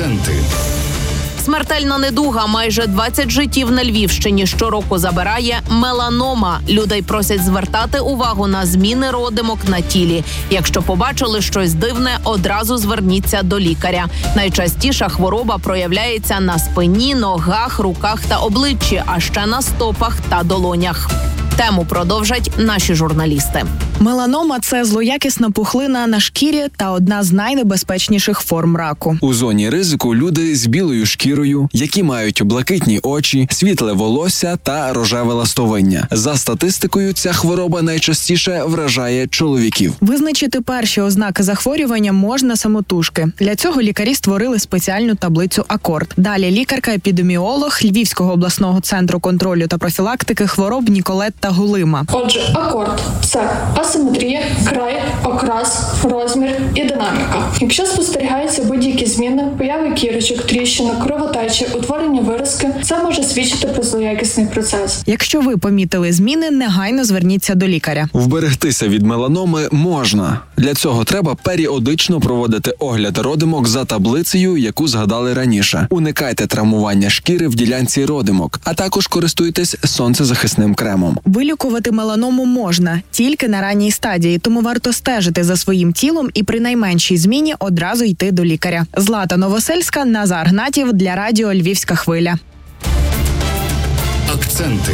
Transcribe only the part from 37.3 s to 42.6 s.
хвороба найчастіше вражає чоловіків. Визначити перші ознаки захворювання можна